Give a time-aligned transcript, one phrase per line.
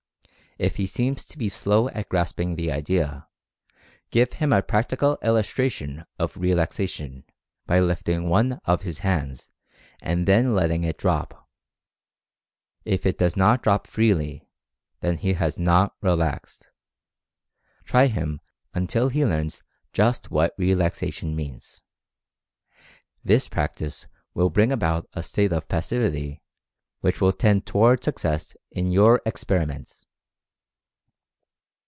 [0.57, 3.25] If he seems to be slow at grasping the idea,
[4.11, 7.23] give him a practical illustration of "relaxation,"
[7.65, 9.49] by lifting one of his hands
[10.03, 11.49] and then let ting it drop.
[12.83, 14.45] If it does not drop freely,
[14.99, 16.69] then he has not relaxed.
[17.85, 18.39] Try him
[18.73, 19.63] until he learns
[19.93, 21.81] just what "relaxation" means.
[23.23, 26.41] This practice will bring about a state of pas sivity
[26.99, 30.05] which will tend toward success in your experi ment.